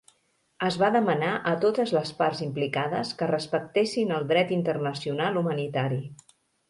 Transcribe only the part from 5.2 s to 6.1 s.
humanitari.